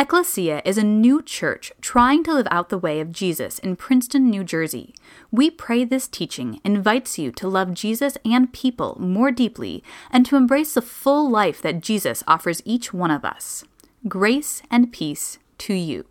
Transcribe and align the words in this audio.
Ecclesia 0.00 0.62
is 0.64 0.78
a 0.78 0.82
new 0.82 1.20
church 1.20 1.72
trying 1.82 2.24
to 2.24 2.32
live 2.32 2.48
out 2.50 2.70
the 2.70 2.78
way 2.78 3.00
of 3.00 3.12
Jesus 3.12 3.58
in 3.58 3.76
Princeton, 3.76 4.30
New 4.30 4.42
Jersey. 4.42 4.94
We 5.30 5.50
pray 5.50 5.84
this 5.84 6.08
teaching 6.08 6.58
invites 6.64 7.18
you 7.18 7.30
to 7.32 7.46
love 7.46 7.74
Jesus 7.74 8.16
and 8.24 8.50
people 8.50 8.96
more 8.98 9.30
deeply 9.30 9.84
and 10.10 10.24
to 10.24 10.36
embrace 10.36 10.72
the 10.72 10.80
full 10.80 11.28
life 11.28 11.60
that 11.60 11.82
Jesus 11.82 12.24
offers 12.26 12.62
each 12.64 12.94
one 12.94 13.10
of 13.10 13.26
us. 13.26 13.62
Grace 14.08 14.62
and 14.70 14.90
peace 14.90 15.38
to 15.58 15.74
you. 15.74 16.06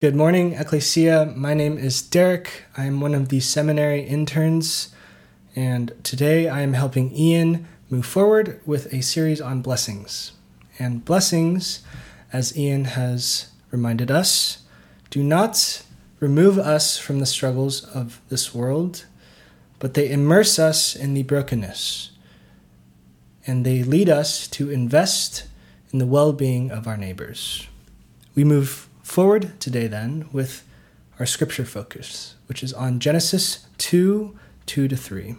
Good 0.00 0.16
morning, 0.16 0.54
Ecclesia. 0.54 1.34
My 1.36 1.52
name 1.52 1.76
is 1.76 2.00
Derek. 2.00 2.64
I 2.78 2.86
am 2.86 3.02
one 3.02 3.14
of 3.14 3.28
the 3.28 3.40
seminary 3.40 4.00
interns, 4.00 4.88
and 5.54 5.92
today 6.02 6.48
I 6.48 6.62
am 6.62 6.72
helping 6.72 7.14
Ian 7.14 7.68
move 7.90 8.06
forward 8.06 8.58
with 8.64 8.90
a 8.90 9.02
series 9.02 9.42
on 9.42 9.60
blessings 9.60 10.32
and 10.78 11.04
blessings, 11.04 11.82
as 12.32 12.56
Ian 12.56 12.84
has 12.84 13.50
reminded 13.70 14.10
us, 14.10 14.58
do 15.10 15.22
not 15.22 15.82
remove 16.20 16.58
us 16.58 16.98
from 16.98 17.20
the 17.20 17.26
struggles 17.26 17.84
of 17.84 18.20
this 18.28 18.54
world, 18.54 19.06
but 19.78 19.94
they 19.94 20.10
immerse 20.10 20.58
us 20.58 20.96
in 20.96 21.14
the 21.14 21.22
brokenness. 21.22 22.10
And 23.46 23.64
they 23.64 23.82
lead 23.82 24.08
us 24.08 24.48
to 24.48 24.70
invest 24.70 25.44
in 25.92 25.98
the 25.98 26.06
well 26.06 26.32
being 26.32 26.70
of 26.70 26.86
our 26.86 26.96
neighbors. 26.96 27.66
We 28.34 28.44
move 28.44 28.88
forward 29.02 29.58
today, 29.60 29.86
then, 29.86 30.28
with 30.32 30.66
our 31.18 31.26
scripture 31.26 31.64
focus, 31.64 32.34
which 32.46 32.62
is 32.62 32.72
on 32.72 32.98
Genesis 32.98 33.66
2 33.78 34.36
2 34.66 34.88
to 34.88 34.96
3. 34.96 35.36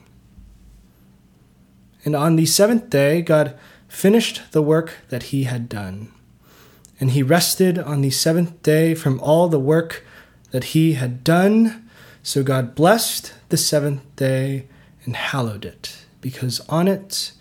And 2.05 2.15
on 2.15 2.37
the 2.37 2.45
seventh 2.45 2.89
day, 2.89 3.21
God 3.21 3.57
finished 3.87 4.51
the 4.51 4.61
work 4.61 4.97
that 5.09 5.23
he 5.23 5.43
had 5.43 5.69
done. 5.69 6.11
And 6.99 7.11
he 7.11 7.23
rested 7.23 7.77
on 7.77 8.01
the 8.01 8.09
seventh 8.09 8.61
day 8.63 8.95
from 8.95 9.19
all 9.19 9.47
the 9.47 9.59
work 9.59 10.05
that 10.51 10.65
he 10.65 10.93
had 10.93 11.23
done. 11.23 11.89
So 12.23 12.43
God 12.43 12.75
blessed 12.75 13.33
the 13.49 13.57
seventh 13.57 14.03
day 14.15 14.67
and 15.05 15.15
hallowed 15.15 15.63
it, 15.63 15.97
because 16.21 16.59
on 16.67 16.87
it 16.87 17.31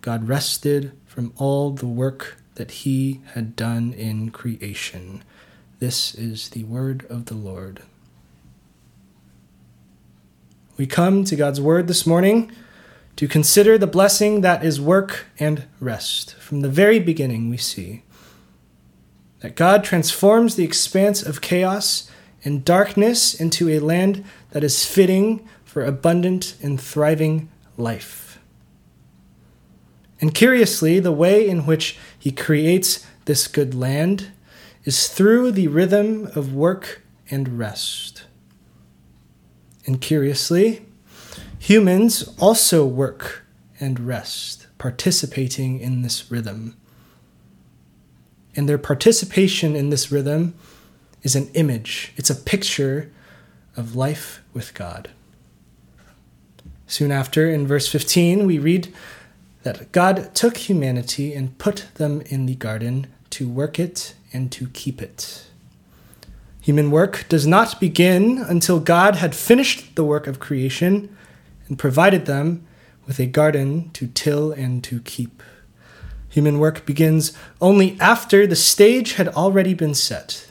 God 0.00 0.28
rested 0.28 0.92
from 1.04 1.32
all 1.36 1.70
the 1.70 1.86
work 1.86 2.38
that 2.54 2.70
he 2.70 3.20
had 3.34 3.54
done 3.56 3.92
in 3.92 4.30
creation. 4.30 5.22
This 5.78 6.14
is 6.14 6.50
the 6.50 6.64
word 6.64 7.06
of 7.10 7.26
the 7.26 7.34
Lord. 7.34 7.82
We 10.76 10.86
come 10.86 11.24
to 11.24 11.36
God's 11.36 11.60
word 11.60 11.86
this 11.86 12.06
morning 12.06 12.50
to 13.16 13.28
consider 13.28 13.76
the 13.76 13.86
blessing 13.86 14.40
that 14.40 14.64
is 14.64 14.80
work 14.80 15.26
and 15.38 15.64
rest. 15.80 16.34
From 16.36 16.60
the 16.60 16.68
very 16.68 16.98
beginning, 16.98 17.50
we 17.50 17.56
see 17.56 18.02
that 19.40 19.56
God 19.56 19.84
transforms 19.84 20.56
the 20.56 20.64
expanse 20.64 21.22
of 21.22 21.40
chaos 21.40 22.10
and 22.44 22.64
darkness 22.64 23.34
into 23.34 23.68
a 23.68 23.80
land 23.80 24.24
that 24.50 24.64
is 24.64 24.86
fitting 24.86 25.46
for 25.64 25.84
abundant 25.84 26.56
and 26.62 26.80
thriving 26.80 27.48
life. 27.76 28.38
And 30.20 30.34
curiously, 30.34 31.00
the 31.00 31.12
way 31.12 31.48
in 31.48 31.66
which 31.66 31.98
he 32.16 32.30
creates 32.30 33.04
this 33.24 33.48
good 33.48 33.74
land 33.74 34.30
is 34.84 35.08
through 35.08 35.52
the 35.52 35.68
rhythm 35.68 36.26
of 36.36 36.54
work 36.54 37.02
and 37.30 37.58
rest. 37.58 38.24
And 39.86 40.00
curiously, 40.00 40.86
Humans 41.62 42.34
also 42.40 42.84
work 42.84 43.44
and 43.78 44.00
rest, 44.00 44.66
participating 44.78 45.78
in 45.78 46.02
this 46.02 46.28
rhythm. 46.28 46.76
And 48.56 48.68
their 48.68 48.78
participation 48.78 49.76
in 49.76 49.90
this 49.90 50.10
rhythm 50.10 50.56
is 51.22 51.36
an 51.36 51.48
image, 51.54 52.14
it's 52.16 52.30
a 52.30 52.34
picture 52.34 53.12
of 53.76 53.94
life 53.94 54.42
with 54.52 54.74
God. 54.74 55.10
Soon 56.88 57.12
after, 57.12 57.48
in 57.48 57.64
verse 57.64 57.86
15, 57.86 58.44
we 58.44 58.58
read 58.58 58.92
that 59.62 59.92
God 59.92 60.34
took 60.34 60.56
humanity 60.56 61.32
and 61.32 61.56
put 61.58 61.86
them 61.94 62.22
in 62.22 62.46
the 62.46 62.56
garden 62.56 63.06
to 63.30 63.48
work 63.48 63.78
it 63.78 64.14
and 64.32 64.50
to 64.50 64.66
keep 64.66 65.00
it. 65.00 65.46
Human 66.60 66.90
work 66.90 67.24
does 67.28 67.46
not 67.46 67.78
begin 67.78 68.38
until 68.38 68.80
God 68.80 69.14
had 69.14 69.36
finished 69.36 69.94
the 69.94 70.04
work 70.04 70.26
of 70.26 70.40
creation 70.40 71.16
and 71.72 71.78
provided 71.78 72.26
them 72.26 72.62
with 73.06 73.18
a 73.18 73.24
garden 73.24 73.88
to 73.94 74.06
till 74.06 74.52
and 74.52 74.84
to 74.84 75.00
keep. 75.00 75.42
Human 76.28 76.58
work 76.58 76.84
begins 76.84 77.32
only 77.62 77.98
after 77.98 78.46
the 78.46 78.54
stage 78.54 79.14
had 79.14 79.28
already 79.28 79.72
been 79.72 79.94
set. 79.94 80.50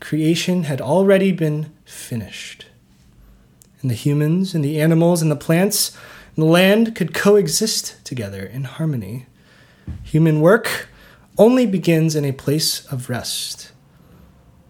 Creation 0.00 0.62
had 0.62 0.80
already 0.80 1.32
been 1.32 1.70
finished. 1.84 2.64
And 3.82 3.90
the 3.90 3.94
humans 3.94 4.54
and 4.54 4.64
the 4.64 4.80
animals 4.80 5.20
and 5.20 5.30
the 5.30 5.36
plants 5.36 5.94
and 6.34 6.46
the 6.46 6.50
land 6.50 6.96
could 6.96 7.12
coexist 7.12 8.02
together 8.06 8.42
in 8.42 8.64
harmony. 8.64 9.26
Human 10.02 10.40
work 10.40 10.88
only 11.36 11.66
begins 11.66 12.16
in 12.16 12.24
a 12.24 12.32
place 12.32 12.86
of 12.86 13.10
rest. 13.10 13.72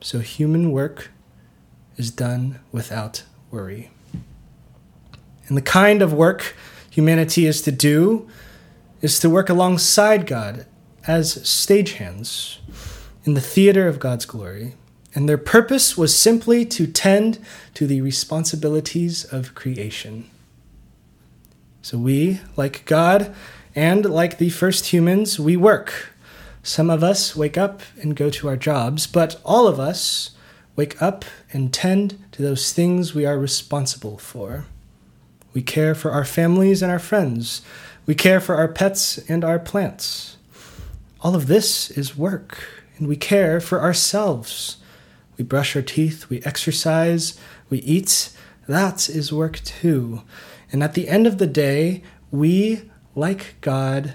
So 0.00 0.18
human 0.18 0.72
work 0.72 1.12
is 1.96 2.10
done 2.10 2.58
without 2.72 3.22
worry. 3.52 3.92
And 5.48 5.56
the 5.56 5.62
kind 5.62 6.02
of 6.02 6.12
work 6.12 6.54
humanity 6.90 7.46
is 7.46 7.62
to 7.62 7.72
do 7.72 8.28
is 9.00 9.18
to 9.20 9.30
work 9.30 9.48
alongside 9.48 10.26
God 10.26 10.66
as 11.06 11.36
stagehands 11.38 12.58
in 13.24 13.34
the 13.34 13.40
theater 13.40 13.88
of 13.88 13.98
God's 13.98 14.26
glory. 14.26 14.74
And 15.14 15.28
their 15.28 15.38
purpose 15.38 15.96
was 15.96 16.16
simply 16.16 16.64
to 16.66 16.86
tend 16.86 17.38
to 17.74 17.86
the 17.86 18.00
responsibilities 18.00 19.24
of 19.24 19.54
creation. 19.54 20.28
So 21.82 21.96
we, 21.96 22.40
like 22.56 22.84
God 22.84 23.34
and 23.74 24.04
like 24.04 24.38
the 24.38 24.50
first 24.50 24.86
humans, 24.86 25.40
we 25.40 25.56
work. 25.56 26.12
Some 26.62 26.90
of 26.90 27.02
us 27.02 27.34
wake 27.34 27.56
up 27.56 27.80
and 28.02 28.16
go 28.16 28.28
to 28.30 28.48
our 28.48 28.56
jobs, 28.56 29.06
but 29.06 29.40
all 29.44 29.66
of 29.66 29.80
us 29.80 30.32
wake 30.76 31.00
up 31.00 31.24
and 31.52 31.72
tend 31.72 32.22
to 32.32 32.42
those 32.42 32.72
things 32.72 33.14
we 33.14 33.24
are 33.24 33.38
responsible 33.38 34.18
for. 34.18 34.66
We 35.52 35.62
care 35.62 35.94
for 35.94 36.10
our 36.10 36.24
families 36.24 36.82
and 36.82 36.92
our 36.92 36.98
friends. 36.98 37.62
We 38.06 38.14
care 38.14 38.40
for 38.40 38.54
our 38.54 38.68
pets 38.68 39.18
and 39.28 39.44
our 39.44 39.58
plants. 39.58 40.36
All 41.20 41.34
of 41.34 41.46
this 41.46 41.90
is 41.90 42.16
work, 42.16 42.58
and 42.96 43.08
we 43.08 43.16
care 43.16 43.60
for 43.60 43.80
ourselves. 43.82 44.76
We 45.36 45.44
brush 45.44 45.76
our 45.76 45.82
teeth, 45.82 46.28
we 46.28 46.42
exercise, 46.42 47.38
we 47.70 47.78
eat. 47.78 48.30
That 48.66 49.08
is 49.08 49.32
work 49.32 49.60
too. 49.60 50.22
And 50.72 50.82
at 50.82 50.94
the 50.94 51.08
end 51.08 51.26
of 51.26 51.38
the 51.38 51.46
day, 51.46 52.02
we, 52.30 52.90
like 53.14 53.56
God, 53.60 54.14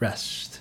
rest. 0.00 0.60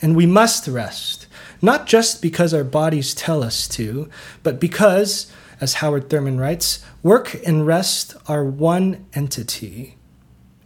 And 0.00 0.16
we 0.16 0.26
must 0.26 0.66
rest, 0.66 1.26
not 1.60 1.86
just 1.86 2.20
because 2.20 2.52
our 2.52 2.64
bodies 2.64 3.14
tell 3.14 3.42
us 3.42 3.68
to, 3.68 4.10
but 4.42 4.58
because 4.58 5.32
as 5.62 5.74
Howard 5.74 6.10
Thurman 6.10 6.40
writes, 6.40 6.84
work 7.04 7.40
and 7.46 7.64
rest 7.64 8.16
are 8.26 8.44
one 8.44 9.06
entity, 9.14 9.96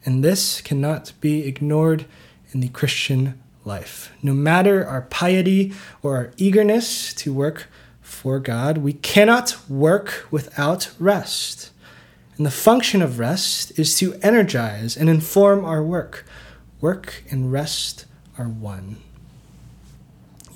and 0.06 0.24
this 0.24 0.62
cannot 0.62 1.12
be 1.20 1.46
ignored 1.46 2.06
in 2.52 2.60
the 2.60 2.68
Christian 2.70 3.38
life. 3.62 4.10
No 4.22 4.32
matter 4.32 4.86
our 4.86 5.02
piety 5.02 5.74
or 6.02 6.16
our 6.16 6.32
eagerness 6.38 7.12
to 7.12 7.30
work 7.30 7.68
for 8.00 8.40
God, 8.40 8.78
we 8.78 8.94
cannot 8.94 9.58
work 9.68 10.26
without 10.30 10.90
rest. 10.98 11.72
And 12.38 12.46
the 12.46 12.50
function 12.50 13.02
of 13.02 13.18
rest 13.18 13.78
is 13.78 13.98
to 13.98 14.14
energize 14.22 14.96
and 14.96 15.10
inform 15.10 15.62
our 15.62 15.82
work. 15.82 16.24
Work 16.80 17.22
and 17.30 17.52
rest 17.52 18.06
are 18.38 18.48
one. 18.48 18.96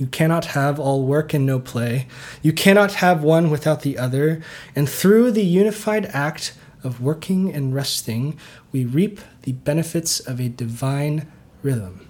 You 0.00 0.06
cannot 0.06 0.46
have 0.46 0.80
all 0.80 1.04
work 1.04 1.34
and 1.34 1.44
no 1.44 1.58
play. 1.60 2.06
You 2.40 2.54
cannot 2.54 2.94
have 2.94 3.22
one 3.22 3.50
without 3.50 3.82
the 3.82 3.98
other. 3.98 4.40
And 4.74 4.88
through 4.88 5.30
the 5.30 5.44
unified 5.44 6.06
act 6.06 6.54
of 6.82 7.02
working 7.02 7.52
and 7.52 7.74
resting, 7.74 8.38
we 8.72 8.86
reap 8.86 9.20
the 9.42 9.52
benefits 9.52 10.18
of 10.18 10.40
a 10.40 10.48
divine 10.48 11.30
rhythm. 11.62 12.08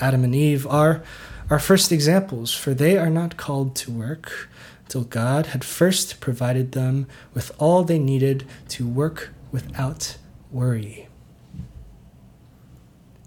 Adam 0.00 0.24
and 0.24 0.34
Eve 0.34 0.66
are 0.66 1.02
our 1.50 1.58
first 1.58 1.92
examples, 1.92 2.54
for 2.54 2.72
they 2.72 2.96
are 2.96 3.10
not 3.10 3.36
called 3.36 3.76
to 3.76 3.92
work 3.92 4.48
till 4.88 5.04
God 5.04 5.48
had 5.48 5.64
first 5.64 6.20
provided 6.20 6.72
them 6.72 7.06
with 7.34 7.52
all 7.58 7.84
they 7.84 7.98
needed 7.98 8.46
to 8.70 8.88
work 8.88 9.34
without 9.50 10.16
worry. 10.50 11.06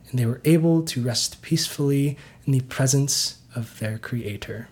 And 0.10 0.18
they 0.18 0.26
were 0.26 0.42
able 0.46 0.82
to 0.82 1.04
rest 1.04 1.44
peacefully 1.44 2.18
in 2.46 2.54
the 2.54 2.62
presence 2.62 3.40
of 3.56 3.80
their 3.80 3.98
Creator. 3.98 4.68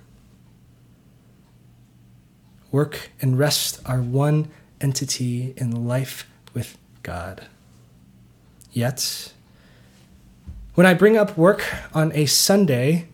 Work 2.72 3.12
and 3.22 3.38
rest 3.38 3.80
are 3.86 4.02
one 4.02 4.50
entity 4.82 5.54
in 5.58 5.88
life 5.88 6.28
with 6.54 6.78
God. 7.04 7.48
Yet, 8.72 9.34
when 10.76 10.88
I 10.88 10.94
bring 10.94 11.16
up 11.18 11.38
work 11.38 11.64
on 11.94 12.12
a 12.14 12.26
Sunday, 12.26 13.08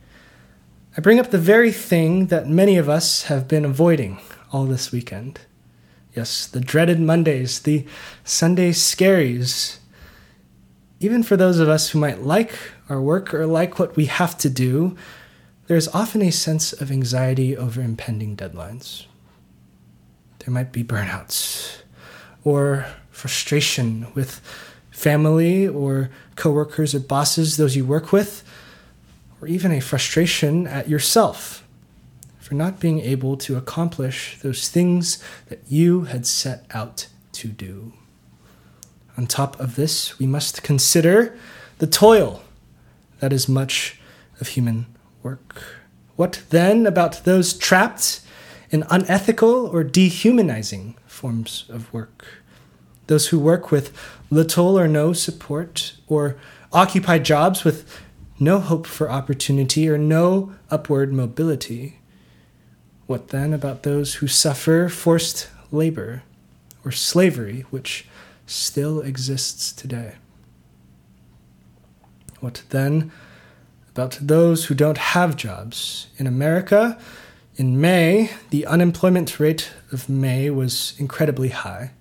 I 0.98 1.02
bring 1.02 1.20
up 1.20 1.30
the 1.30 1.38
very 1.38 1.72
thing 1.72 2.28
that 2.28 2.48
many 2.48 2.78
of 2.78 2.90
us 2.90 3.24
have 3.24 3.48
been 3.48 3.66
avoiding 3.66 4.20
all 4.52 4.66
this 4.66 4.92
weekend. 4.92 5.42
Yes, 6.16 6.48
the 6.48 6.60
dreaded 6.60 7.00
Mondays, 7.00 7.60
the 7.60 7.86
Sunday 8.24 8.72
scaries. 8.72 9.78
Even 11.00 11.22
for 11.22 11.38
those 11.38 11.60
of 11.60 11.70
us 11.70 11.90
who 11.90 12.00
might 12.00 12.24
like 12.24 12.54
our 12.90 13.02
work 13.02 13.34
or 13.34 13.46
like 13.46 13.80
what 13.80 13.96
we 13.96 14.06
have 14.06 14.38
to 14.40 14.50
do, 14.50 14.98
there 15.68 15.78
is 15.78 15.88
often 15.90 16.22
a 16.22 16.32
sense 16.32 16.74
of 16.74 16.92
anxiety 16.92 17.56
over 17.56 17.82
impending 17.82 18.36
deadlines. 18.36 19.06
There 20.40 20.54
might 20.54 20.72
be 20.72 20.84
burnouts 20.84 21.82
or 22.44 22.88
frustration 23.12 24.08
with 24.16 24.42
family 24.90 25.68
or 25.68 26.10
coworkers 26.36 26.96
or 26.96 27.00
bosses, 27.00 27.58
those 27.58 27.76
you 27.76 27.86
work 27.86 28.12
with, 28.12 28.44
or 29.42 29.48
even 29.48 29.72
a 29.72 29.80
frustration 29.80 30.66
at 30.68 30.90
yourself 30.90 31.64
for 32.40 32.56
not 32.56 32.80
being 32.80 33.00
able 33.00 33.38
to 33.38 33.56
accomplish 33.56 34.40
those 34.42 34.70
things 34.70 35.24
that 35.50 35.60
you 35.68 36.06
had 36.06 36.26
set 36.26 36.66
out 36.72 37.08
to 37.32 37.48
do. 37.50 37.94
On 39.18 39.28
top 39.28 39.60
of 39.60 39.76
this, 39.76 40.18
we 40.18 40.26
must 40.26 40.64
consider 40.64 41.38
the 41.78 41.88
toil 41.88 42.42
that 43.20 43.34
is 43.34 43.50
much 43.50 44.00
of 44.40 44.50
human 44.50 44.86
work. 45.24 45.64
What 46.16 46.44
then 46.50 46.86
about 46.86 47.24
those 47.24 47.54
trapped 47.54 48.22
in 48.72 48.84
unethical 48.90 49.68
or 49.68 49.84
dehumanizing 49.84 50.96
forms 51.06 51.66
of 51.70 51.92
work? 51.94 52.26
Those 53.08 53.28
who 53.28 53.40
work 53.40 53.72
with 53.72 53.96
little 54.30 54.78
or 54.78 54.88
no 54.88 55.14
support, 55.14 55.94
or 56.08 56.38
occupy 56.72 57.18
jobs 57.20 57.64
with 57.64 57.90
no 58.40 58.60
hope 58.60 58.86
for 58.86 59.10
opportunity 59.10 59.90
or 59.90 59.98
no 59.98 60.54
upward 60.70 61.12
mobility. 61.12 62.00
What 63.08 63.30
then 63.30 63.54
about 63.54 63.84
those 63.84 64.16
who 64.16 64.28
suffer 64.28 64.88
forced 64.88 65.50
labor 65.72 66.24
or 66.86 66.92
slavery, 66.92 67.66
which 67.70 68.08
still 68.46 69.02
exists 69.02 69.72
today? 69.72 70.16
What 72.40 72.64
then 72.70 73.12
about 73.90 74.18
those 74.22 74.66
who 74.66 74.76
don't 74.76 74.98
have 74.98 75.36
jobs? 75.36 76.08
In 76.18 76.28
America, 76.28 76.98
in 77.56 77.82
May, 77.82 78.32
the 78.52 78.66
unemployment 78.66 79.40
rate 79.40 79.72
of 79.92 80.08
May 80.08 80.50
was 80.50 80.94
incredibly 80.98 81.50
high 81.50 81.92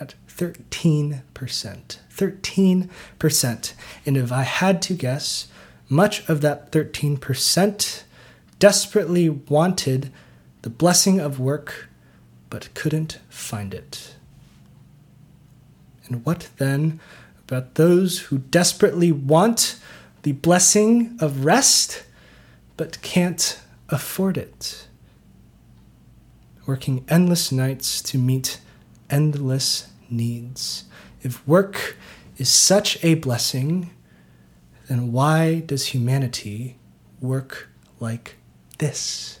at 0.00 0.14
13%. 0.28 1.20
13%. 2.16 3.72
And 4.06 4.16
if 4.16 4.32
I 4.32 4.42
had 4.42 4.80
to 4.82 4.94
guess, 4.94 5.48
much 5.88 6.28
of 6.28 6.40
that 6.40 6.72
13% 6.72 8.02
desperately 8.58 9.28
wanted 9.28 10.10
the 10.62 10.70
blessing 10.70 11.20
of 11.20 11.38
work 11.38 11.88
but 12.48 12.72
couldn't 12.74 13.18
find 13.28 13.74
it. 13.74 14.14
And 16.06 16.24
what 16.24 16.48
then 16.56 17.00
about 17.46 17.74
those 17.74 18.20
who 18.20 18.38
desperately 18.38 19.12
want 19.12 19.78
the 20.22 20.32
blessing 20.32 21.16
of 21.20 21.44
rest 21.44 22.04
but 22.76 23.00
can't 23.02 23.60
afford 23.88 24.36
it? 24.36 24.88
Working 26.66 27.04
endless 27.08 27.52
nights 27.52 28.00
to 28.02 28.18
meet 28.18 28.60
endless 29.10 29.88
needs. 30.08 30.84
If 31.22 31.46
work 31.46 31.96
is 32.36 32.48
such 32.48 33.02
a 33.04 33.14
blessing, 33.14 33.90
then 34.88 35.12
why 35.12 35.60
does 35.60 35.88
humanity 35.88 36.76
work 37.20 37.68
like 38.00 38.36
this? 38.78 39.40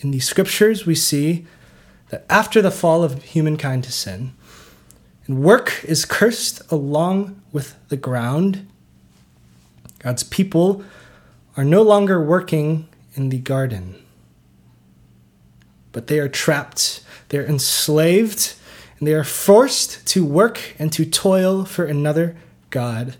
In 0.00 0.10
the 0.10 0.20
scriptures, 0.20 0.84
we 0.84 0.94
see 0.94 1.46
that 2.10 2.26
after 2.28 2.60
the 2.60 2.70
fall 2.70 3.02
of 3.02 3.22
humankind 3.22 3.84
to 3.84 3.92
sin, 3.92 4.34
and 5.26 5.42
work 5.42 5.84
is 5.84 6.04
cursed 6.04 6.60
along 6.70 7.40
with 7.52 7.76
the 7.88 7.96
ground, 7.96 8.66
God's 9.98 10.22
people 10.22 10.84
are 11.56 11.64
no 11.64 11.82
longer 11.82 12.22
working 12.22 12.88
in 13.14 13.30
the 13.30 13.38
garden, 13.38 13.96
but 15.92 16.06
they 16.06 16.18
are 16.18 16.28
trapped, 16.28 17.00
they're 17.28 17.46
enslaved 17.46 18.54
and 18.98 19.08
they 19.08 19.14
are 19.14 19.24
forced 19.24 20.06
to 20.08 20.24
work 20.24 20.74
and 20.78 20.92
to 20.92 21.04
toil 21.04 21.64
for 21.64 21.84
another 21.84 22.36
god, 22.70 23.16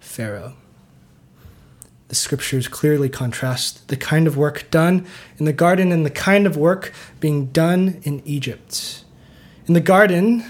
Pharaoh. 0.00 0.54
The 2.08 2.14
scriptures 2.14 2.68
clearly 2.68 3.08
contrast 3.08 3.88
the 3.88 3.96
kind 3.96 4.26
of 4.26 4.36
work 4.36 4.70
done 4.70 5.06
in 5.38 5.44
the 5.44 5.52
garden 5.52 5.90
and 5.90 6.06
the 6.06 6.10
kind 6.10 6.46
of 6.46 6.56
work 6.56 6.92
being 7.18 7.46
done 7.46 8.00
in 8.04 8.22
Egypt. 8.24 9.04
In 9.66 9.74
the 9.74 9.80
garden, 9.80 10.44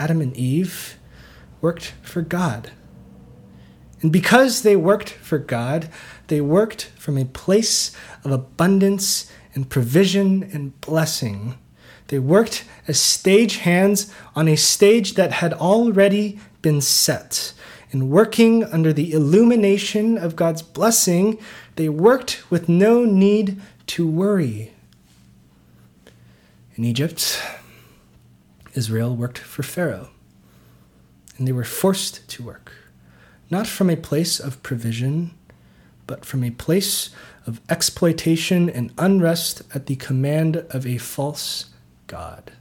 Adam 0.00 0.20
and 0.20 0.36
Eve 0.36 0.98
worked 1.60 1.94
for 2.02 2.22
God. 2.22 2.72
And 4.02 4.10
because 4.10 4.62
they 4.62 4.74
worked 4.74 5.10
for 5.10 5.38
God, 5.38 5.88
they 6.26 6.40
worked 6.40 6.86
from 6.96 7.16
a 7.16 7.24
place 7.24 7.94
of 8.24 8.32
abundance 8.32 9.30
and 9.54 9.70
provision 9.70 10.42
and 10.52 10.80
blessing 10.80 11.56
they 12.10 12.18
worked 12.18 12.64
as 12.88 12.98
stage 12.98 13.58
hands 13.58 14.12
on 14.34 14.48
a 14.48 14.56
stage 14.56 15.14
that 15.14 15.30
had 15.30 15.54
already 15.54 16.40
been 16.60 16.80
set. 16.80 17.52
And 17.92 18.10
working 18.10 18.64
under 18.64 18.92
the 18.92 19.12
illumination 19.12 20.18
of 20.18 20.34
God's 20.34 20.60
blessing, 20.60 21.38
they 21.76 21.88
worked 21.88 22.50
with 22.50 22.68
no 22.68 23.04
need 23.04 23.62
to 23.86 24.08
worry. 24.08 24.72
In 26.74 26.84
Egypt, 26.84 27.40
Israel 28.74 29.14
worked 29.16 29.38
for 29.38 29.62
Pharaoh, 29.62 30.10
and 31.36 31.46
they 31.46 31.52
were 31.52 31.64
forced 31.64 32.28
to 32.28 32.42
work, 32.42 32.72
not 33.50 33.66
from 33.66 33.90
a 33.90 33.96
place 33.96 34.38
of 34.38 34.62
provision, 34.62 35.32
but 36.06 36.24
from 36.24 36.44
a 36.44 36.50
place 36.50 37.10
of 37.46 37.60
exploitation 37.68 38.68
and 38.68 38.92
unrest 38.98 39.62
at 39.74 39.86
the 39.86 39.96
command 39.96 40.56
of 40.70 40.86
a 40.86 40.98
false 40.98 41.70
God. 42.06 42.52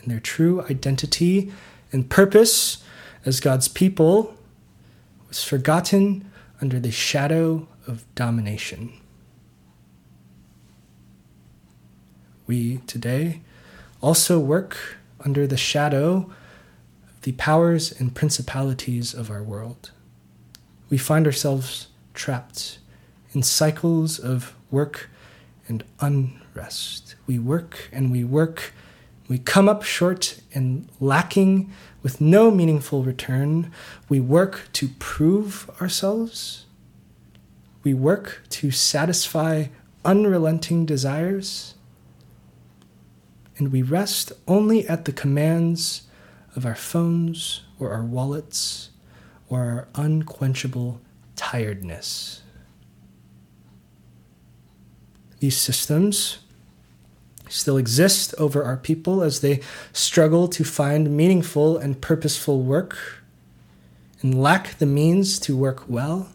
And 0.00 0.10
their 0.10 0.20
true 0.20 0.62
identity 0.62 1.52
and 1.92 2.08
purpose 2.08 2.82
as 3.24 3.40
God's 3.40 3.68
people 3.68 4.36
was 5.28 5.42
forgotten 5.42 6.30
under 6.60 6.78
the 6.78 6.92
shadow 6.92 7.68
of 7.86 8.04
domination. 8.14 8.92
We 12.46 12.78
today 12.86 13.42
also 14.06 14.38
work 14.38 14.76
under 15.24 15.48
the 15.48 15.56
shadow 15.56 16.30
of 17.08 17.20
the 17.22 17.32
powers 17.32 17.90
and 17.98 18.14
principalities 18.14 19.12
of 19.12 19.32
our 19.32 19.42
world. 19.42 19.90
We 20.88 20.96
find 20.96 21.26
ourselves 21.26 21.88
trapped 22.14 22.78
in 23.32 23.42
cycles 23.42 24.20
of 24.20 24.54
work 24.70 25.10
and 25.66 25.82
unrest. 25.98 27.16
We 27.26 27.40
work 27.40 27.88
and 27.92 28.12
we 28.12 28.22
work. 28.22 28.72
We 29.26 29.38
come 29.38 29.68
up 29.68 29.82
short 29.82 30.38
and 30.54 30.88
lacking 31.00 31.72
with 32.04 32.20
no 32.20 32.52
meaningful 32.52 33.02
return. 33.02 33.72
We 34.08 34.20
work 34.20 34.68
to 34.74 34.86
prove 35.00 35.68
ourselves. 35.80 36.66
We 37.82 37.92
work 37.92 38.42
to 38.50 38.70
satisfy 38.70 39.64
unrelenting 40.04 40.86
desires. 40.86 41.74
And 43.58 43.72
we 43.72 43.82
rest 43.82 44.32
only 44.46 44.86
at 44.88 45.04
the 45.04 45.12
commands 45.12 46.02
of 46.54 46.66
our 46.66 46.74
phones 46.74 47.62
or 47.78 47.92
our 47.92 48.04
wallets 48.04 48.90
or 49.48 49.60
our 49.60 49.88
unquenchable 49.94 51.00
tiredness. 51.36 52.42
These 55.40 55.56
systems 55.56 56.38
still 57.48 57.76
exist 57.76 58.34
over 58.38 58.64
our 58.64 58.76
people 58.76 59.22
as 59.22 59.40
they 59.40 59.60
struggle 59.92 60.48
to 60.48 60.64
find 60.64 61.16
meaningful 61.16 61.78
and 61.78 62.00
purposeful 62.00 62.62
work 62.62 63.22
and 64.22 64.42
lack 64.42 64.78
the 64.78 64.86
means 64.86 65.38
to 65.40 65.56
work 65.56 65.84
well. 65.88 66.28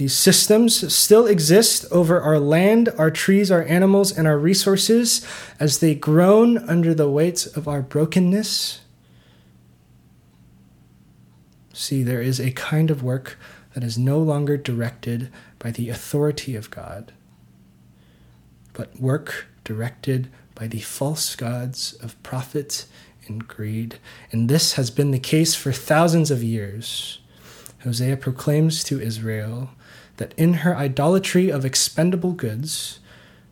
These 0.00 0.16
systems 0.16 0.94
still 0.94 1.26
exist 1.26 1.84
over 1.90 2.22
our 2.22 2.38
land, 2.38 2.88
our 2.96 3.10
trees, 3.10 3.50
our 3.50 3.64
animals, 3.64 4.16
and 4.16 4.26
our 4.26 4.38
resources 4.38 5.26
as 5.60 5.80
they 5.80 5.94
groan 5.94 6.56
under 6.56 6.94
the 6.94 7.10
weight 7.10 7.46
of 7.54 7.68
our 7.68 7.82
brokenness. 7.82 8.80
See, 11.74 12.02
there 12.02 12.22
is 12.22 12.40
a 12.40 12.50
kind 12.52 12.90
of 12.90 13.02
work 13.02 13.38
that 13.74 13.84
is 13.84 13.98
no 13.98 14.18
longer 14.18 14.56
directed 14.56 15.30
by 15.58 15.70
the 15.70 15.90
authority 15.90 16.56
of 16.56 16.70
God 16.70 17.12
but 18.72 18.98
work 18.98 19.48
directed 19.64 20.30
by 20.54 20.66
the 20.66 20.80
false 20.80 21.36
gods 21.36 21.92
of 22.02 22.22
profit 22.22 22.86
and 23.26 23.46
greed. 23.46 23.98
And 24.32 24.48
this 24.48 24.72
has 24.72 24.90
been 24.90 25.10
the 25.10 25.18
case 25.18 25.54
for 25.54 25.72
thousands 25.72 26.30
of 26.30 26.42
years. 26.42 27.18
Hosea 27.82 28.16
proclaims 28.16 28.82
to 28.84 28.98
Israel 28.98 29.72
that 30.20 30.34
in 30.36 30.52
her 30.52 30.76
idolatry 30.76 31.48
of 31.48 31.64
expendable 31.64 32.32
goods, 32.32 33.00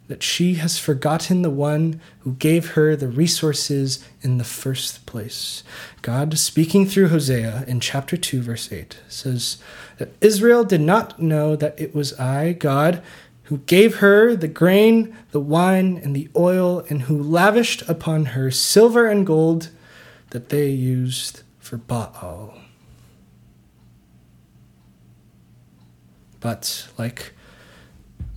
that 0.07 0.23
she 0.23 0.55
has 0.57 0.79
forgotten 0.79 1.41
the 1.41 1.49
one 1.49 1.99
who 2.21 2.35
gave 2.35 2.73
her 2.73 2.95
the 2.95 3.09
resources 3.09 4.05
in 4.21 4.37
the 4.37 4.45
first 4.45 5.07
place. 5.07 5.65
God, 6.03 6.39
speaking 6.39 6.85
through 6.85 7.09
Hosea 7.09 7.65
in 7.67 7.81
chapter 7.81 8.19
2, 8.19 8.43
verse 8.43 8.71
8, 8.71 8.99
says 9.09 9.57
that 9.97 10.13
Israel 10.21 10.63
did 10.63 10.83
not 10.83 11.19
know 11.23 11.57
that 11.57 11.81
it 11.81 11.95
was 11.95 12.13
I, 12.21 12.53
God, 12.53 13.03
who 13.45 13.59
gave 13.61 13.97
her 13.97 14.37
the 14.37 14.47
grain, 14.47 15.17
the 15.31 15.41
wine, 15.41 15.99
and 16.05 16.15
the 16.15 16.29
oil, 16.37 16.85
and 16.91 17.03
who 17.03 17.23
lavished 17.23 17.81
upon 17.89 18.27
her 18.27 18.51
silver 18.51 19.09
and 19.09 19.27
gold 19.27 19.71
that 20.31 20.51
they 20.51 20.69
used 20.69 21.45
for 21.61 21.79
Baal. 21.79 22.55
But 26.41 26.89
like 26.97 27.33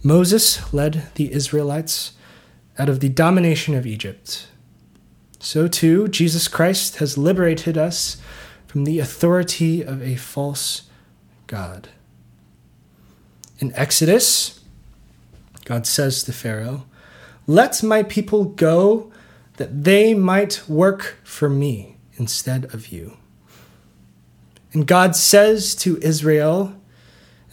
Moses 0.03 0.74
led 0.74 1.08
the 1.15 1.31
Israelites 1.31 2.13
out 2.77 2.89
of 2.89 3.00
the 3.00 3.10
domination 3.10 3.75
of 3.75 3.86
Egypt. 3.86 4.48
So 5.39 5.67
too, 5.67 6.08
Jesus 6.08 6.48
Christ 6.48 6.98
has 6.98 7.17
liberated 7.17 7.77
us 7.77 8.17
from 8.67 8.86
the 8.86 9.00
authority 9.00 9.81
of 9.81 10.01
a 10.01 10.15
false 10.15 10.84
God. 11.48 11.89
In 13.60 13.74
Exodus, 13.75 14.62
God 15.65 15.86
says 15.86 16.24
to 16.24 16.34
Pharaoh, 16.34 16.86
Let 17.46 17.84
my 17.84 18.01
people 18.03 18.46
go 18.46 19.12
that 19.58 19.84
they 19.84 20.13
might 20.13 20.63
work 20.67 21.17
for 21.24 21.50
me 21.50 21.98
instead 22.15 22.65
of 22.74 22.88
you. 22.88 23.17
And 24.74 24.88
God 24.88 25.15
says 25.15 25.75
to 25.75 26.00
Israel, 26.01 26.75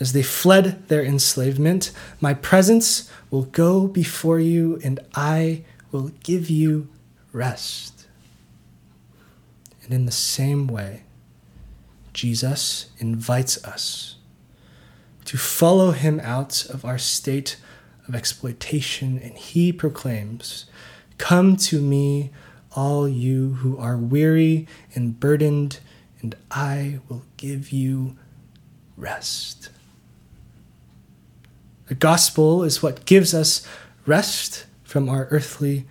as 0.01 0.13
they 0.13 0.23
fled 0.23 0.89
their 0.89 1.05
enslavement, 1.05 1.91
My 2.21 2.35
presence 2.35 3.11
will 3.31 3.43
go 3.43 3.87
before 3.87 4.39
you, 4.39 4.81
and 4.85 5.01
I 5.15 5.65
will 5.91 6.13
give 6.23 6.49
you 6.49 6.89
rest. 7.33 8.07
And 9.83 9.93
in 9.93 10.07
the 10.07 10.13
same 10.13 10.67
way, 10.67 11.03
Jesus 12.13 12.91
invites 12.99 13.63
us 13.65 14.17
to 15.25 15.37
follow 15.37 15.91
him 15.91 16.21
out 16.21 16.65
of 16.67 16.85
our 16.85 16.99
state 16.99 17.57
of 18.07 18.15
exploitation, 18.15 19.19
and 19.19 19.37
he 19.37 19.73
proclaims, 19.73 20.67
Come 21.19 21.57
to 21.57 21.81
me, 21.81 22.31
all 22.75 23.09
you 23.09 23.55
who 23.55 23.77
are 23.79 23.97
weary 23.97 24.67
and 24.95 25.19
burdened, 25.19 25.81
and 26.21 26.35
I 26.51 27.01
will 27.09 27.25
give 27.37 27.73
you 27.73 28.17
rest. 28.97 29.71
The 31.89 31.95
gospel 31.95 32.63
is 32.65 32.83
what 32.83 33.07
gives 33.07 33.33
us 33.33 33.67
rest 34.07 34.67
from 34.85 35.09
our 35.09 35.27
earthly 35.31 35.87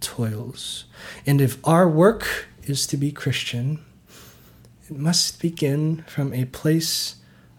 toils. 0.00 0.84
And 1.26 1.40
if 1.40 1.58
our 1.66 1.88
work 1.88 2.46
is 2.64 2.86
to 2.86 2.96
be 2.96 3.10
Christian, 3.10 3.84
it 4.88 4.96
must 4.96 5.40
begin 5.40 6.04
from 6.06 6.32
a 6.32 6.44
place 6.46 7.16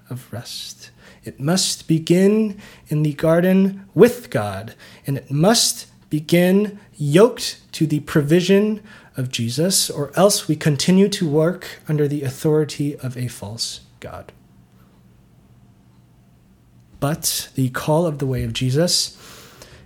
of 0.09 0.31
rest. 0.31 0.91
It 1.23 1.39
must 1.39 1.87
begin 1.87 2.59
in 2.87 3.03
the 3.03 3.13
garden 3.13 3.85
with 3.93 4.29
God, 4.29 4.73
and 5.05 5.17
it 5.17 5.29
must 5.29 5.87
begin 6.09 6.79
yoked 6.97 7.61
to 7.73 7.85
the 7.85 7.99
provision 8.01 8.81
of 9.17 9.29
Jesus, 9.29 9.89
or 9.89 10.11
else 10.15 10.47
we 10.47 10.55
continue 10.55 11.09
to 11.09 11.29
work 11.29 11.79
under 11.87 12.07
the 12.07 12.23
authority 12.23 12.97
of 12.97 13.17
a 13.17 13.27
false 13.27 13.81
God. 13.99 14.31
But 17.01 17.49
the 17.55 17.69
call 17.71 18.05
of 18.05 18.19
the 18.19 18.27
way 18.27 18.43
of 18.43 18.53
Jesus 18.53 19.17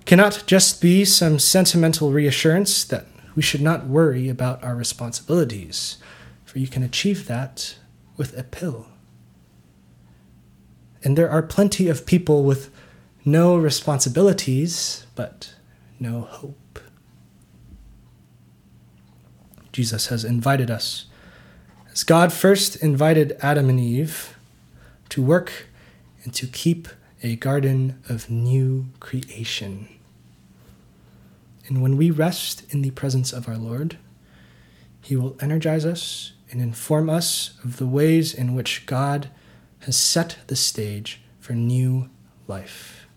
cannot 0.05 0.43
just 0.45 0.81
be 0.81 1.05
some 1.05 1.39
sentimental 1.39 2.12
reassurance 2.12 2.84
that 2.84 3.07
we 3.36 3.41
should 3.41 3.62
not 3.62 3.88
worry 3.88 4.29
about 4.29 4.62
our 4.63 4.75
responsibilities, 4.75 5.98
for 6.43 6.60
you 6.60 6.67
can 6.67 6.84
achieve 6.84 7.25
that 7.27 7.77
with 8.17 8.38
a 8.38 8.43
pill. 8.43 8.88
And 11.03 11.17
there 11.17 11.29
are 11.29 11.41
plenty 11.41 11.88
of 11.88 12.05
people 12.05 12.43
with 12.43 12.69
no 13.24 13.55
responsibilities, 13.57 15.07
but 15.15 15.55
no 16.00 16.22
hope. 16.22 16.79
Jesus 19.72 20.07
has 20.07 20.25
invited 20.25 20.69
us, 20.69 21.05
as 21.93 22.03
God 22.03 22.34
first 22.34 22.75
invited 22.75 23.38
Adam 23.41 23.69
and 23.69 23.79
Eve, 23.79 24.38
to 25.10 25.24
work 25.24 25.67
and 26.24 26.34
to 26.34 26.48
keep 26.48 26.89
a 27.24 27.36
garden 27.36 28.00
of 28.10 28.29
new 28.29 28.88
creation. 29.00 29.88
And 31.67 31.81
when 31.81 31.98
we 31.98 32.12
rest 32.12 32.63
in 32.72 32.81
the 32.81 32.91
presence 32.91 33.34
of 33.34 33.48
our 33.48 33.57
Lord, 33.57 33.98
He 35.01 35.15
will 35.15 35.38
energize 35.39 35.86
us 35.86 36.34
and 36.51 36.62
inform 36.62 37.10
us 37.10 37.57
of 37.63 37.77
the 37.77 37.88
ways 37.88 38.34
in 38.34 38.53
which 38.53 38.86
God 38.86 39.29
has 39.79 39.98
set 39.98 40.38
the 40.48 40.55
stage 40.55 41.22
for 41.39 41.53
new 41.53 42.10
life. 42.48 43.07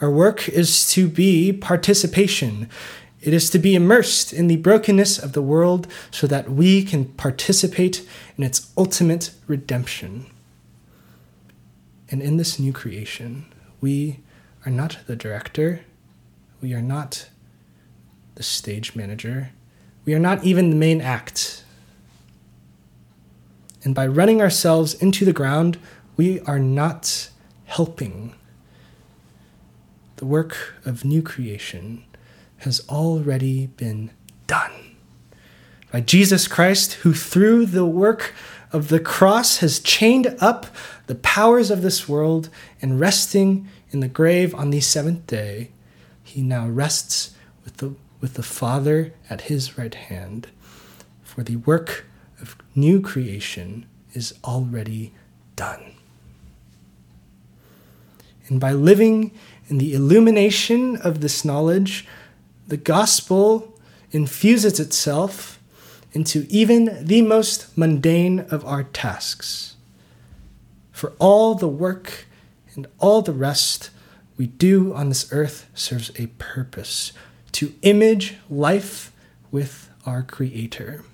Our 0.00 0.10
work 0.10 0.48
is 0.48 0.88
to 0.92 1.08
be 1.08 1.52
participation. 1.52 2.68
It 3.20 3.34
is 3.34 3.50
to 3.50 3.58
be 3.58 3.74
immersed 3.74 4.32
in 4.32 4.46
the 4.46 4.56
brokenness 4.56 5.18
of 5.18 5.32
the 5.32 5.42
world 5.42 5.88
so 6.10 6.26
that 6.28 6.50
we 6.50 6.84
can 6.84 7.06
participate 7.06 8.06
in 8.36 8.44
its 8.44 8.72
ultimate 8.76 9.32
redemption. 9.46 10.26
And 12.10 12.22
in 12.22 12.36
this 12.36 12.58
new 12.58 12.72
creation, 12.72 13.46
we 13.80 14.20
are 14.64 14.72
not 14.72 14.98
the 15.06 15.16
director, 15.16 15.80
we 16.60 16.72
are 16.74 16.82
not 16.82 17.28
the 18.34 18.42
stage 18.42 18.96
manager, 18.96 19.50
we 20.04 20.14
are 20.14 20.18
not 20.18 20.42
even 20.44 20.70
the 20.70 20.76
main 20.76 21.00
act. 21.00 21.64
And 23.84 23.94
by 23.94 24.06
running 24.06 24.40
ourselves 24.40 24.94
into 24.94 25.24
the 25.24 25.32
ground, 25.32 25.78
we 26.16 26.40
are 26.40 26.58
not 26.58 27.30
helping. 27.66 28.34
The 30.16 30.26
work 30.26 30.74
of 30.84 31.04
new 31.04 31.22
creation 31.22 32.04
has 32.58 32.80
already 32.88 33.66
been 33.66 34.10
done. 34.46 34.72
By 35.92 36.00
Jesus 36.00 36.48
Christ, 36.48 36.94
who 36.94 37.14
through 37.14 37.66
the 37.66 37.86
work 37.86 38.34
of 38.72 38.88
the 38.88 39.00
cross 39.00 39.58
has 39.58 39.78
chained 39.78 40.34
up 40.40 40.66
the 41.08 41.14
powers 41.14 41.70
of 41.70 41.80
this 41.80 42.06
world, 42.08 42.50
and 42.80 43.00
resting 43.00 43.66
in 43.90 44.00
the 44.00 44.08
grave 44.08 44.54
on 44.54 44.70
the 44.70 44.80
seventh 44.80 45.26
day, 45.26 45.70
he 46.22 46.42
now 46.42 46.68
rests 46.68 47.34
with 47.64 47.78
the, 47.78 47.94
with 48.20 48.34
the 48.34 48.42
Father 48.42 49.14
at 49.30 49.42
his 49.42 49.78
right 49.78 49.94
hand. 49.94 50.48
For 51.24 51.42
the 51.42 51.56
work 51.56 52.04
of 52.42 52.56
new 52.74 53.00
creation 53.00 53.86
is 54.12 54.34
already 54.44 55.14
done. 55.56 55.94
And 58.48 58.60
by 58.60 58.72
living 58.72 59.32
in 59.68 59.78
the 59.78 59.94
illumination 59.94 60.96
of 60.96 61.22
this 61.22 61.42
knowledge, 61.42 62.06
the 62.66 62.76
gospel 62.76 63.74
infuses 64.10 64.78
itself 64.78 65.58
into 66.12 66.46
even 66.50 67.06
the 67.06 67.22
most 67.22 67.76
mundane 67.78 68.40
of 68.50 68.62
our 68.66 68.82
tasks 68.82 69.76
for 70.98 71.12
all 71.20 71.54
the 71.54 71.68
work 71.68 72.26
and 72.74 72.84
all 72.98 73.22
the 73.22 73.32
rest 73.32 73.90
we 74.36 74.48
do 74.48 74.92
on 74.92 75.08
this 75.08 75.32
earth 75.32 75.70
serves 75.72 76.10
a 76.18 76.26
purpose 76.38 77.12
to 77.52 77.72
image 77.82 78.34
life 78.50 79.12
with 79.52 79.90
our 80.04 80.24
Creator. 80.24 81.04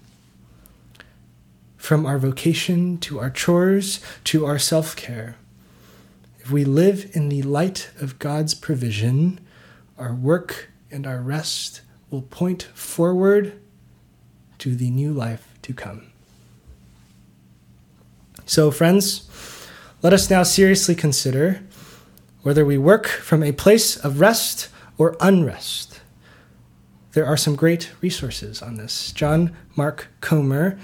From 1.77 2.07
our 2.07 2.17
vocation 2.17 2.97
to 3.01 3.21
our 3.21 3.29
chores 3.29 4.01
to 4.25 4.47
our 4.47 4.59
self 4.59 4.97
care, 4.97 5.37
if 6.39 6.51
we 6.51 6.65
live 6.65 7.11
in 7.13 7.29
the 7.29 7.43
light 7.43 7.91
of 8.01 8.19
God's 8.19 8.55
provision, 8.55 9.39
our 9.99 10.15
work 10.15 10.71
and 10.91 11.07
our 11.07 11.21
rest 11.21 11.83
will 12.09 12.23
point 12.23 12.63
forward 12.73 13.61
to 14.57 14.75
the 14.77 14.89
new 14.89 15.13
life 15.13 15.47
to 15.61 15.75
come. 15.75 16.11
So, 18.47 18.71
friends, 18.71 19.29
let 20.05 20.13
us 20.13 20.29
now 20.29 20.43
seriously 20.43 20.95
consider 20.95 21.63
whether 22.43 22.63
we 22.63 22.77
work 22.77 23.07
from 23.07 23.43
a 23.43 23.53
place 23.53 23.97
of 23.97 24.21
rest 24.21 24.69
or 24.99 25.17
unrest. 25.19 25.99
There 27.13 27.25
are 27.25 27.39
some 27.39 27.57
great 27.57 27.91
resources 28.03 28.61
on 28.61 28.75
this. 28.75 29.13
John 29.13 29.57
Mark 29.77 30.09
Comer, 30.21 30.79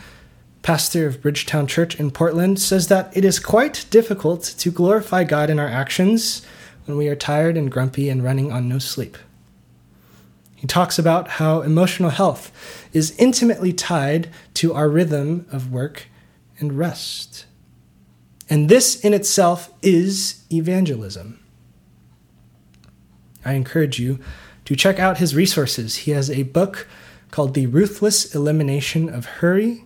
pastor 0.63 1.07
of 1.07 1.21
Bridgetown 1.21 1.67
Church 1.67 2.01
in 2.01 2.11
Portland, 2.11 2.59
says 2.59 2.89
that 2.89 3.15
it 3.15 3.23
is 3.23 3.39
quite 3.39 3.85
difficult 3.91 4.43
to 4.57 4.71
glorify 4.71 5.25
God 5.25 5.51
in 5.51 5.59
our 5.59 5.69
actions 5.69 6.41
when 6.87 6.97
we 6.97 7.07
are 7.07 7.15
tired 7.15 7.59
and 7.59 7.71
grumpy 7.71 8.09
and 8.09 8.25
running 8.25 8.51
on 8.51 8.71
no 8.71 8.79
sleep. 8.79 9.19
He 10.57 10.67
talks 10.67 10.99
about 10.99 11.33
how 11.33 11.61
emotional 11.61 12.09
health 12.09 12.51
is 12.95 13.15
intimately 13.19 13.75
tied 13.75 14.31
to 14.55 14.73
our 14.73 14.89
rhythm 14.89 15.45
of 15.53 15.71
work 15.71 16.07
and 16.59 16.79
rest. 16.79 17.45
And 18.51 18.69
this 18.69 19.01
in 19.01 19.15
itself 19.15 19.73
is 19.81 20.45
evangelism. 20.53 21.39
I 23.45 23.53
encourage 23.53 24.01
you 24.01 24.19
to 24.65 24.75
check 24.75 24.99
out 24.99 25.19
his 25.19 25.37
resources. 25.37 25.97
He 25.99 26.11
has 26.11 26.29
a 26.29 26.43
book 26.43 26.89
called 27.31 27.55
The 27.55 27.69
Ruthless 27.69 28.35
Elimination 28.35 29.09
of 29.09 29.25
Hurry. 29.25 29.85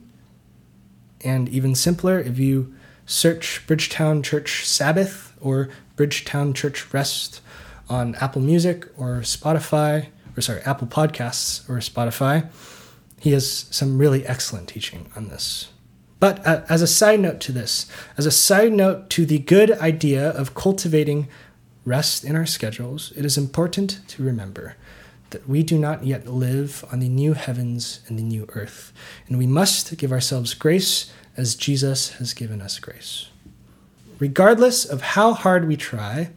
And 1.21 1.49
even 1.51 1.75
simpler, 1.75 2.19
if 2.19 2.39
you 2.39 2.75
search 3.05 3.67
Bridgetown 3.67 4.23
Church 4.23 4.67
Sabbath 4.67 5.35
or 5.41 5.69
Bridgetown 5.97 6.55
Church 6.55 6.93
Rest 6.93 7.43
on 7.89 8.15
Apple 8.17 8.41
Music 8.41 8.87
or 8.97 9.21
Spotify, 9.21 10.09
or 10.37 10.41
sorry, 10.41 10.63
Apple 10.63 10.87
Podcasts 10.87 11.69
or 11.69 11.77
Spotify, 11.77 12.49
he 13.21 13.33
has 13.33 13.67
some 13.71 13.99
really 13.99 14.27
excellent 14.27 14.69
teaching 14.69 15.11
on 15.15 15.29
this. 15.29 15.69
But 16.25 16.47
uh, 16.47 16.65
as 16.71 16.81
a 16.81 16.87
side 16.87 17.21
note 17.21 17.39
to 17.41 17.53
this, 17.53 17.85
as 18.17 18.25
a 18.25 18.31
side 18.31 18.73
note 18.73 19.11
to 19.11 19.27
the 19.27 19.41
good 19.41 19.73
idea 19.73 20.31
of 20.31 20.55
cultivating 20.55 21.29
rest 21.85 22.25
in 22.25 22.35
our 22.35 22.47
schedules, 22.47 23.13
it 23.15 23.27
is 23.27 23.37
important 23.37 24.01
to 24.09 24.25
remember 24.25 24.75
that 25.29 25.47
we 25.47 25.63
do 25.63 25.79
not 25.79 26.07
yet 26.07 26.27
live 26.27 26.83
on 26.91 27.01
the 27.01 27.11
new 27.11 27.35
heavens 27.35 28.01
and 28.09 28.19
the 28.19 28.23
new 28.23 28.47
earth, 28.55 28.91
and 29.29 29.37
we 29.37 29.47
must 29.47 29.99
give 29.99 30.13
ourselves 30.13 30.55
grace 30.55 31.13
as 31.37 31.55
Jesus 31.55 32.13
has 32.13 32.33
given 32.33 32.63
us 32.63 32.79
grace. 32.79 33.29
Regardless 34.19 34.87
of 34.87 35.03
how 35.03 35.35
hard 35.35 35.69
we 35.69 35.77
try, 35.77 36.31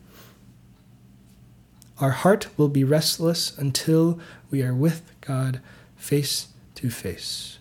our 2.01 2.11
heart 2.11 2.49
will 2.57 2.67
be 2.67 2.83
restless 2.83 3.57
until 3.57 4.19
we 4.51 4.61
are 4.61 4.75
with 4.75 5.13
God 5.21 5.61
face 5.95 6.47
to 6.75 6.89
face. 6.89 7.56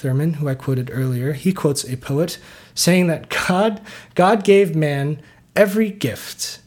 Thurman, 0.00 0.34
who 0.34 0.48
I 0.48 0.54
quoted 0.54 0.90
earlier, 0.90 1.34
he 1.34 1.52
quotes 1.52 1.84
a 1.84 1.98
poet 1.98 2.38
saying 2.74 3.08
that 3.08 3.28
God, 3.28 3.82
God 4.14 4.44
gave 4.44 4.74
man 4.74 5.20
every 5.54 5.90
gift 5.90 6.60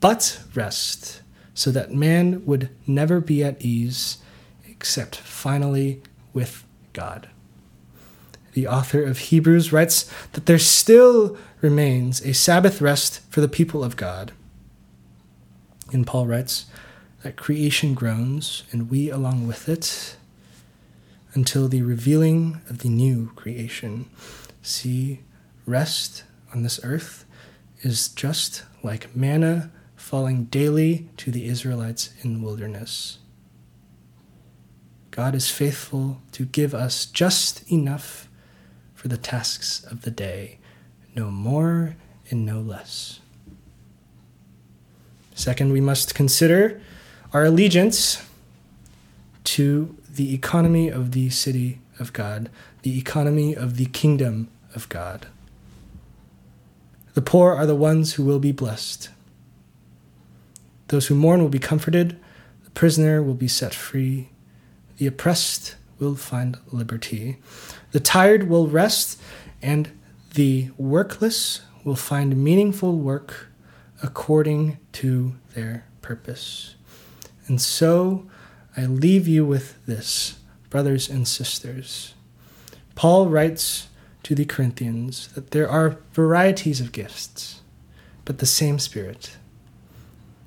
but 0.00 0.40
rest, 0.56 1.22
so 1.54 1.70
that 1.70 1.92
man 1.92 2.44
would 2.46 2.68
never 2.88 3.20
be 3.20 3.44
at 3.44 3.62
ease 3.62 4.18
except 4.68 5.14
finally 5.14 6.02
with 6.32 6.64
God. 6.92 7.28
The 8.54 8.66
author 8.66 9.04
of 9.04 9.18
Hebrews 9.18 9.72
writes 9.72 10.10
that 10.32 10.46
there 10.46 10.58
still 10.58 11.36
remains 11.60 12.20
a 12.22 12.34
Sabbath 12.34 12.80
rest 12.80 13.20
for 13.30 13.40
the 13.40 13.48
people 13.48 13.84
of 13.84 13.96
God. 13.96 14.32
And 15.92 16.06
Paul 16.06 16.26
writes 16.26 16.66
that 17.22 17.36
creation 17.36 17.94
groans, 17.94 18.64
and 18.72 18.90
we 18.90 19.10
along 19.10 19.46
with 19.46 19.68
it, 19.68 20.16
until 21.34 21.68
the 21.68 21.82
revealing 21.82 22.60
of 22.68 22.78
the 22.78 22.88
new 22.88 23.30
creation. 23.36 24.08
See, 24.62 25.20
rest 25.66 26.24
on 26.52 26.62
this 26.62 26.80
earth 26.82 27.24
is 27.82 28.08
just 28.08 28.64
like 28.82 29.14
manna 29.14 29.70
falling 29.96 30.44
daily 30.44 31.08
to 31.16 31.30
the 31.30 31.46
Israelites 31.46 32.10
in 32.22 32.34
the 32.34 32.44
wilderness. 32.44 33.18
God 35.10 35.34
is 35.34 35.50
faithful 35.50 36.20
to 36.32 36.44
give 36.44 36.74
us 36.74 37.06
just 37.06 37.70
enough 37.70 38.28
for 38.94 39.08
the 39.08 39.16
tasks 39.16 39.84
of 39.84 40.02
the 40.02 40.10
day, 40.10 40.58
no 41.14 41.30
more 41.30 41.96
and 42.30 42.44
no 42.44 42.60
less. 42.60 43.20
Second, 45.34 45.72
we 45.72 45.80
must 45.80 46.14
consider 46.14 46.80
our 47.32 47.44
allegiance 47.44 48.24
to 49.44 49.96
the 50.14 50.34
economy 50.34 50.88
of 50.88 51.12
the 51.12 51.30
city 51.30 51.80
of 51.98 52.12
God, 52.12 52.50
the 52.82 52.98
economy 52.98 53.54
of 53.54 53.76
the 53.76 53.86
kingdom 53.86 54.48
of 54.74 54.88
God. 54.88 55.26
The 57.14 57.22
poor 57.22 57.54
are 57.54 57.66
the 57.66 57.74
ones 57.74 58.14
who 58.14 58.24
will 58.24 58.38
be 58.38 58.52
blessed. 58.52 59.10
Those 60.88 61.06
who 61.06 61.14
mourn 61.14 61.40
will 61.42 61.48
be 61.48 61.58
comforted, 61.58 62.18
the 62.64 62.70
prisoner 62.70 63.22
will 63.22 63.34
be 63.34 63.48
set 63.48 63.74
free, 63.74 64.30
the 64.96 65.06
oppressed 65.06 65.76
will 65.98 66.16
find 66.16 66.58
liberty, 66.72 67.38
the 67.92 68.00
tired 68.00 68.48
will 68.48 68.66
rest, 68.66 69.20
and 69.62 69.90
the 70.34 70.70
workless 70.76 71.60
will 71.84 71.96
find 71.96 72.36
meaningful 72.36 72.96
work 72.96 73.48
according 74.02 74.78
to 74.92 75.34
their 75.54 75.84
purpose. 76.00 76.74
And 77.46 77.60
so 77.60 78.28
I 78.80 78.86
leave 78.86 79.28
you 79.28 79.44
with 79.44 79.84
this, 79.84 80.38
brothers 80.70 81.10
and 81.10 81.28
sisters. 81.28 82.14
Paul 82.94 83.28
writes 83.28 83.88
to 84.22 84.34
the 84.34 84.46
Corinthians 84.46 85.28
that 85.34 85.50
there 85.50 85.68
are 85.68 85.98
varieties 86.14 86.80
of 86.80 86.90
gifts, 86.90 87.60
but 88.24 88.38
the 88.38 88.46
same 88.46 88.78
Spirit. 88.78 89.36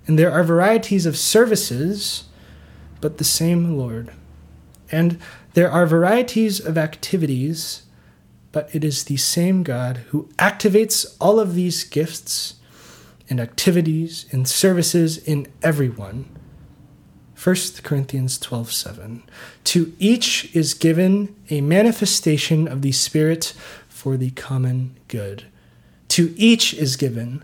And 0.08 0.18
there 0.18 0.32
are 0.32 0.44
varieties 0.44 1.06
of 1.06 1.16
services, 1.16 2.24
but 3.02 3.20
the 3.20 3.24
same 3.24 3.78
Lord. 3.78 4.12
And 4.92 5.20
there 5.54 5.70
are 5.70 5.86
varieties 5.86 6.60
of 6.60 6.76
activities, 6.76 7.84
but 8.52 8.74
it 8.74 8.84
is 8.84 9.04
the 9.04 9.18
same 9.18 9.62
God 9.62 9.98
who 10.08 10.28
activates 10.40 11.06
all 11.22 11.40
of 11.40 11.54
these 11.54 11.84
gifts 11.84 12.56
and 13.30 13.40
activities 13.40 14.26
and 14.32 14.48
services 14.48 15.20
in 15.20 15.46
everyone. 15.62 16.26
1 17.44 17.84
Corinthians 17.84 18.40
12:7 18.40 19.22
To 19.66 19.92
each 20.00 20.50
is 20.56 20.74
given 20.74 21.36
a 21.50 21.60
manifestation 21.60 22.70
of 22.70 22.82
the 22.82 22.94
spirit 22.94 23.54
for 23.90 24.16
the 24.16 24.30
common 24.30 24.96
good. 25.10 25.44
To 26.08 26.34
each 26.38 26.74
is 26.74 26.96
given 26.96 27.44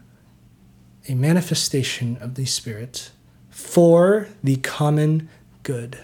a 1.10 1.16
manifestation 1.16 2.18
of 2.22 2.36
the 2.36 2.46
spirit 2.46 3.12
for 3.50 4.30
the 4.42 4.56
common 4.56 5.28
good. 5.64 5.98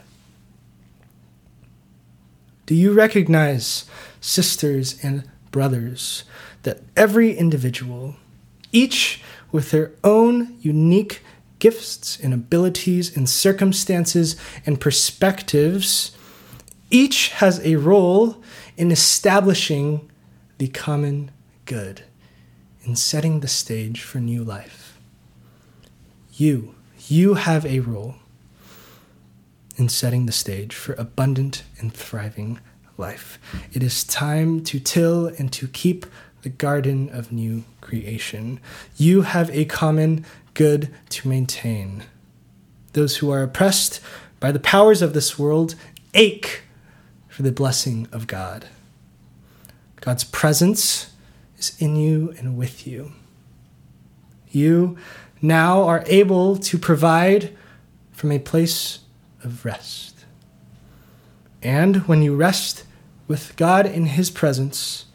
Do 2.65 2.75
you 2.75 2.91
recognize, 2.91 3.85
sisters 4.19 4.99
and 5.03 5.23
brothers, 5.51 6.25
that 6.63 6.81
every 6.97 7.33
individual, 7.33 8.17
each 8.73 9.23
with 9.53 9.71
their 9.71 9.91
own 10.03 10.57
unique 10.59 11.21
gifts 11.65 12.19
and 12.19 12.31
abilities 12.31 13.17
and 13.17 13.27
circumstances 13.27 14.35
and 14.67 14.79
perspectives, 14.79 16.15
each 16.91 17.29
has 17.29 17.59
a 17.65 17.75
role 17.77 18.39
in 18.77 18.91
establishing 18.91 20.07
the 20.59 20.67
common 20.67 21.31
good, 21.65 22.03
in 22.83 22.95
setting 22.95 23.39
the 23.39 23.47
stage 23.47 24.03
for 24.03 24.19
new 24.19 24.43
life. 24.43 24.99
You, 26.33 26.75
you 27.07 27.33
have 27.33 27.65
a 27.65 27.79
role 27.79 28.13
in 29.75 29.89
setting 29.89 30.27
the 30.27 30.31
stage 30.31 30.75
for 30.75 30.93
abundant 30.93 31.63
and 31.79 31.91
thriving 31.91 32.59
life. 32.95 33.39
It 33.73 33.81
is 33.81 34.03
time 34.03 34.63
to 34.65 34.79
till 34.79 35.25
and 35.39 35.51
to 35.53 35.67
keep 35.67 36.05
the 36.45 36.49
garden 36.49 37.09
of 37.09 37.31
new 37.31 37.63
creation. 37.81 38.59
You 38.97 39.23
have 39.23 39.49
a 39.49 39.65
common 39.65 40.23
good 40.53 40.93
to 41.09 41.27
maintain. 41.27 42.03
Those 42.93 43.17
who 43.17 43.31
are 43.31 43.41
oppressed 43.41 43.99
by 44.39 44.51
the 44.51 44.59
powers 44.59 45.01
of 45.01 45.13
this 45.15 45.39
world 45.39 45.73
ache 46.13 46.61
for 47.27 47.41
the 47.41 47.51
blessing 47.51 48.07
of 48.11 48.27
God. 48.27 48.67
God's 50.01 50.23
presence 50.23 51.11
is 51.57 51.75
in 51.79 51.95
you 51.95 52.35
and 52.37 52.55
with 52.55 52.85
you. 52.85 53.13
You 54.51 54.95
now 55.41 55.81
are 55.81 56.03
able 56.05 56.57
to 56.57 56.77
provide 56.77 57.57
from 58.11 58.31
a 58.31 58.37
place 58.37 58.99
of 59.43 59.65
rest. 59.65 60.25
And 61.63 62.07
when 62.07 62.21
you 62.21 62.35
rest 62.35 62.83
with 63.27 63.55
God 63.55 63.87
in 63.87 64.05
His 64.05 64.29
presence, 64.29 65.05